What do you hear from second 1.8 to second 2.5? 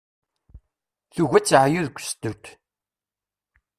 deg usettet.